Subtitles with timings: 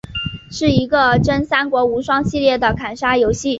[0.49, 3.49] 是一个真三国无双系列的砍杀游戏。